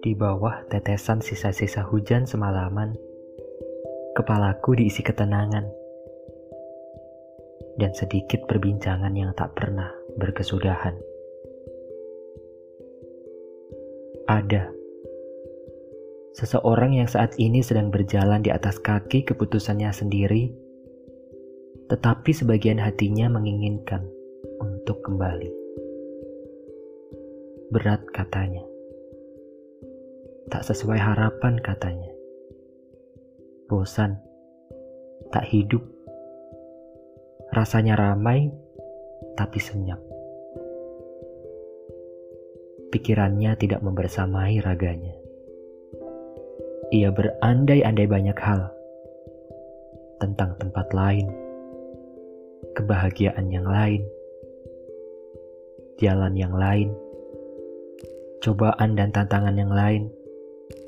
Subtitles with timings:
[0.00, 2.96] Di bawah tetesan sisa-sisa hujan semalaman,
[4.16, 5.68] kepalaku diisi ketenangan
[7.76, 10.96] dan sedikit perbincangan yang tak pernah berkesudahan.
[14.24, 14.72] Ada
[16.32, 20.69] seseorang yang saat ini sedang berjalan di atas kaki keputusannya sendiri,
[21.90, 24.06] tetapi sebagian hatinya menginginkan
[24.62, 25.50] untuk kembali.
[27.74, 28.70] Berat katanya
[30.50, 32.10] tak sesuai harapan katanya.
[33.70, 34.18] Bosan,
[35.30, 35.80] tak hidup.
[37.54, 38.50] Rasanya ramai,
[39.38, 40.02] tapi senyap.
[42.90, 45.14] Pikirannya tidak membersamai raganya.
[46.90, 48.74] Ia berandai-andai banyak hal
[50.18, 51.30] tentang tempat lain,
[52.76, 54.02] kebahagiaan yang lain,
[56.00, 56.90] jalan yang lain,
[58.40, 60.08] cobaan dan tantangan yang lain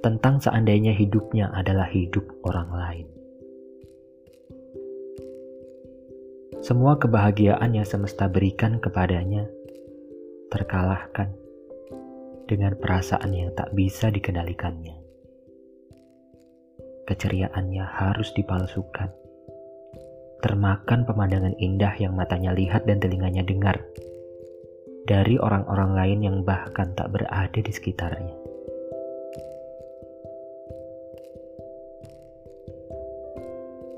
[0.00, 3.06] tentang seandainya hidupnya adalah hidup orang lain.
[6.60, 9.48] Semua kebahagiaan yang semesta berikan kepadanya
[10.52, 11.32] terkalahkan
[12.44, 14.98] dengan perasaan yang tak bisa dikendalikannya.
[17.08, 19.08] Keceriaannya harus dipalsukan,
[20.40, 23.80] termakan pemandangan indah yang matanya lihat dan telinganya dengar
[25.04, 28.36] dari orang-orang lain yang bahkan tak berada di sekitarnya.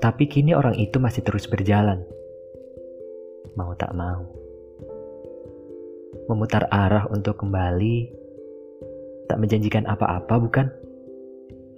[0.03, 2.03] Tapi kini orang itu masih terus berjalan.
[3.55, 4.27] Mau tak mau.
[6.27, 8.11] Memutar arah untuk kembali
[9.31, 10.67] tak menjanjikan apa-apa bukan?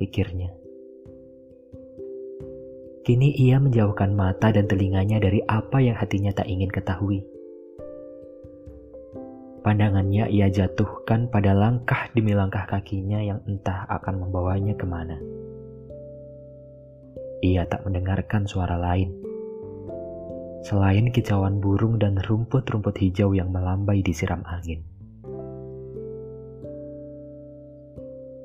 [0.01, 0.64] Pikirnya.
[3.05, 7.21] Kini ia menjauhkan mata dan telinganya dari apa yang hatinya tak ingin ketahui.
[9.61, 15.21] Pandangannya ia jatuhkan pada langkah demi langkah kakinya yang entah akan membawanya ke mana.
[17.45, 19.13] Ia tak mendengarkan suara lain.
[20.65, 24.81] Selain kicauan burung dan rumput-rumput hijau yang melambai disiram angin.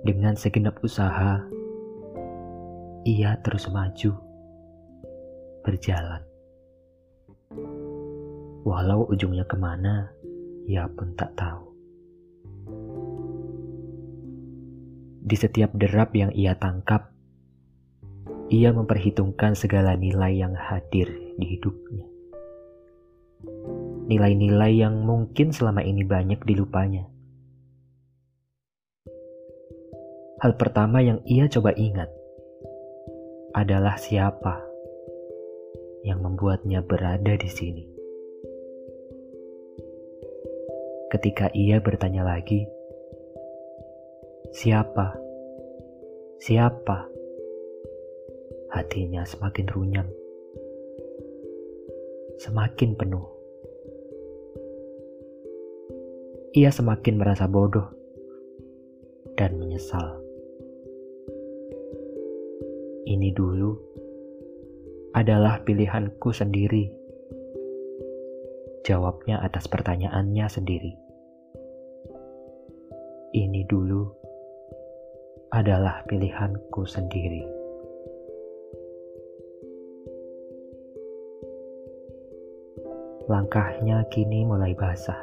[0.04, 1.48] Dengan segenap usaha,
[3.08, 4.29] ia terus maju,
[5.70, 6.18] berjalan.
[8.66, 10.10] Walau ujungnya ke mana,
[10.66, 11.70] ia pun tak tahu.
[15.22, 17.14] Di setiap derap yang ia tangkap,
[18.50, 21.06] ia memperhitungkan segala nilai yang hadir
[21.38, 22.06] di hidupnya.
[24.10, 27.06] Nilai-nilai yang mungkin selama ini banyak dilupanya.
[30.42, 32.10] Hal pertama yang ia coba ingat
[33.54, 34.69] adalah siapa
[36.06, 37.84] yang membuatnya berada di sini.
[41.10, 42.64] Ketika ia bertanya lagi,
[44.54, 45.18] "Siapa?
[46.38, 47.10] Siapa?"
[48.70, 50.06] hatinya semakin runyam,
[52.38, 53.26] semakin penuh.
[56.54, 57.90] Ia semakin merasa bodoh
[59.34, 60.22] dan menyesal.
[63.10, 63.89] Ini dulu
[65.10, 66.86] adalah pilihanku sendiri.
[68.86, 70.92] Jawabnya atas pertanyaannya sendiri.
[73.34, 74.06] Ini dulu
[75.50, 77.42] adalah pilihanku sendiri.
[83.30, 85.18] Langkahnya kini mulai basah.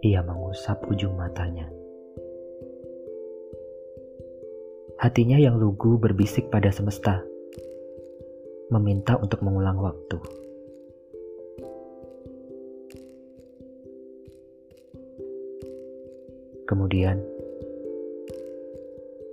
[0.00, 1.68] Ia mengusap ujung matanya.
[5.00, 7.24] Hatinya yang lugu berbisik pada semesta,
[8.70, 10.18] meminta untuk mengulang waktu.
[16.70, 17.18] Kemudian,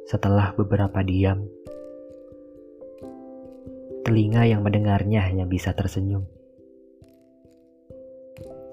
[0.09, 1.45] setelah beberapa diam,
[4.01, 6.25] telinga yang mendengarnya hanya bisa tersenyum.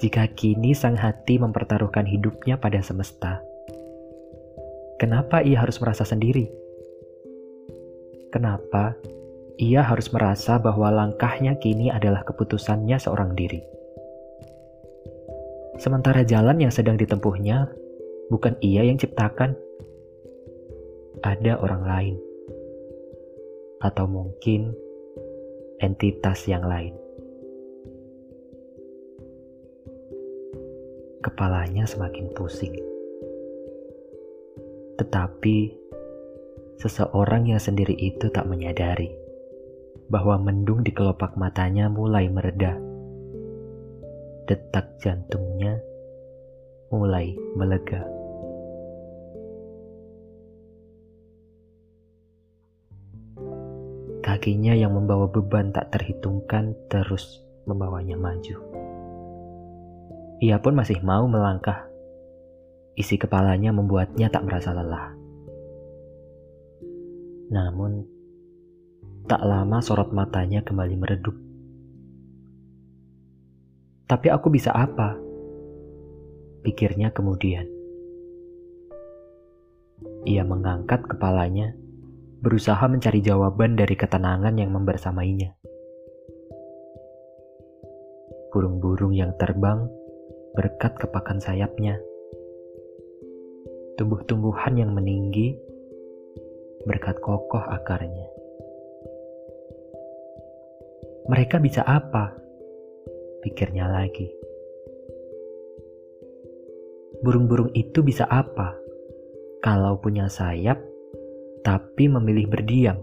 [0.00, 3.44] Jika kini sang hati mempertaruhkan hidupnya pada semesta,
[4.97, 6.49] kenapa ia harus merasa sendiri?
[8.33, 8.97] Kenapa
[9.61, 13.62] ia harus merasa bahwa langkahnya kini adalah keputusannya seorang diri?
[15.79, 17.67] Sementara jalan yang sedang ditempuhnya
[18.31, 19.59] bukan ia yang ciptakan,
[21.23, 22.17] ada orang lain,
[23.83, 24.75] atau mungkin
[25.83, 26.95] entitas yang lain.
[31.25, 32.77] kepalanya semakin pusing.
[35.00, 35.73] Tetapi
[36.77, 39.24] seseorang yang sendiri itu tak menyadari
[40.09, 42.77] bahwa mendung di kelopak matanya mulai mereda.
[44.45, 45.81] Detak jantungnya
[46.93, 48.05] mulai melega.
[54.25, 58.57] Kakinya yang membawa beban tak terhitungkan terus membawanya maju.
[60.41, 61.89] Ia pun masih mau melangkah.
[62.97, 65.12] Isi kepalanya membuatnya tak merasa lelah.
[67.53, 68.13] Namun,
[69.25, 71.32] tak lama sorot matanya kembali meredup.
[74.05, 75.17] Tapi aku bisa apa?
[76.61, 77.65] Pikirnya kemudian.
[80.29, 81.73] Ia mengangkat kepalanya,
[82.44, 85.56] berusaha mencari jawaban dari ketenangan yang membersamainya.
[88.53, 89.88] Burung-burung yang terbang
[90.53, 91.97] berkat kepakan sayapnya.
[93.97, 95.56] Tumbuh-tumbuhan yang meninggi
[96.85, 98.34] berkat kokoh akarnya.
[101.25, 102.37] Mereka bisa apa?
[103.41, 104.29] Pikirnya lagi.
[107.25, 108.76] Burung-burung itu bisa apa?
[109.65, 110.76] Kalau punya sayap,
[111.65, 113.00] tapi memilih berdiam.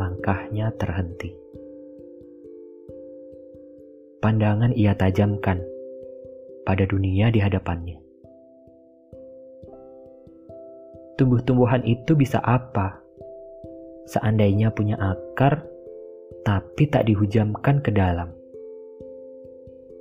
[0.00, 1.36] Langkahnya terhenti.
[4.24, 5.60] Pandangan ia tajamkan
[6.64, 8.03] pada dunia di hadapannya.
[11.14, 12.98] Tumbuh-tumbuhan itu bisa apa?
[14.10, 15.62] Seandainya punya akar,
[16.42, 18.34] tapi tak dihujamkan ke dalam.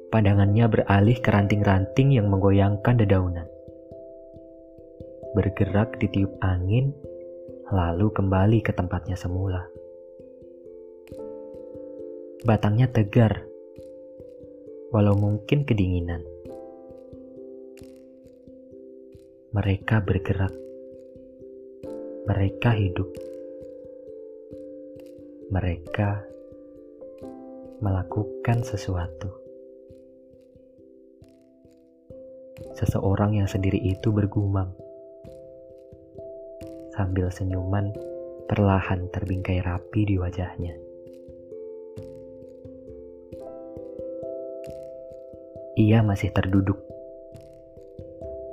[0.10, 3.46] Pandangannya beralih ke ranting-ranting yang menggoyangkan dedaunan.
[5.38, 6.90] Bergerak di tiup angin,
[7.70, 9.70] lalu kembali ke tempatnya semula.
[12.42, 13.46] Batangnya tegar,
[14.90, 16.26] walau mungkin kedinginan.
[19.54, 20.63] Mereka bergerak
[22.24, 23.12] mereka hidup.
[25.52, 26.24] Mereka
[27.84, 29.28] melakukan sesuatu.
[32.80, 34.72] Seseorang yang sendiri itu bergumam
[36.96, 37.92] sambil senyuman
[38.48, 40.80] perlahan terbingkai rapi di wajahnya.
[45.76, 46.80] Ia masih terduduk.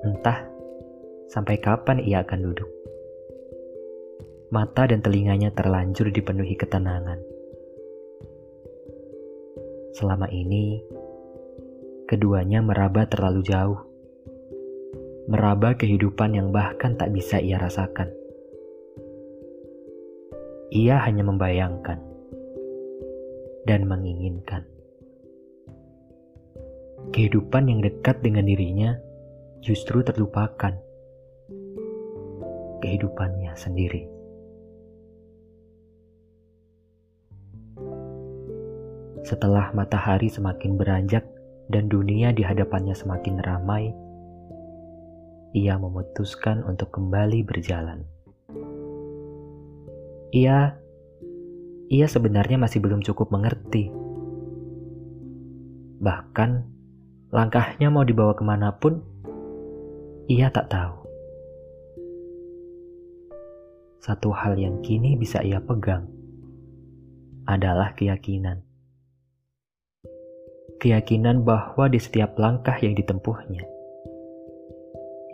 [0.02, 0.43] Entah
[1.31, 2.80] sampai kapan ia akan duduk
[4.50, 7.23] mata dan telinganya terlanjur dipenuhi ketenangan.
[9.94, 10.82] Selama ini,
[12.11, 13.81] keduanya meraba terlalu jauh,
[15.31, 18.11] meraba kehidupan yang bahkan tak bisa ia rasakan.
[20.75, 21.99] Ia hanya membayangkan
[23.67, 24.67] dan menginginkan
[27.11, 28.94] kehidupan yang dekat dengan dirinya
[29.62, 30.79] justru terlupakan
[32.81, 34.19] kehidupannya sendiri.
[39.31, 41.23] Setelah matahari semakin beranjak
[41.71, 43.94] dan dunia di hadapannya semakin ramai,
[45.55, 48.03] ia memutuskan untuk kembali berjalan.
[50.35, 50.75] Ia,
[51.94, 53.94] ia sebenarnya masih belum cukup mengerti.
[56.03, 56.50] Bahkan,
[57.31, 58.99] langkahnya mau dibawa ke mana pun,
[60.27, 61.06] ia tak tahu.
[64.03, 66.11] Satu hal yang kini bisa ia pegang
[67.46, 68.67] adalah keyakinan
[70.81, 73.69] keyakinan bahwa di setiap langkah yang ditempuhnya,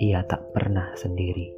[0.02, 1.54] ia tak pernah sendiri.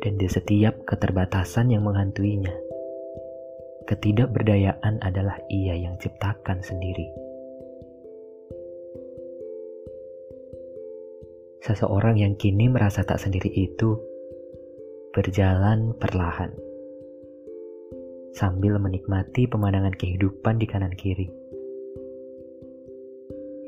[0.00, 2.52] Dan di setiap keterbatasan yang menghantuinya,
[3.84, 7.12] ketidakberdayaan adalah ia yang ciptakan sendiri.
[11.64, 13.96] Seseorang yang kini merasa tak sendiri itu
[15.16, 16.52] berjalan perlahan
[18.36, 21.43] sambil menikmati pemandangan kehidupan di kanan kiri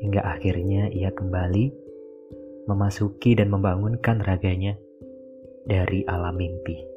[0.07, 1.67] hingga akhirnya ia kembali
[2.71, 4.79] memasuki dan membangunkan raganya
[5.67, 6.96] dari alam mimpi.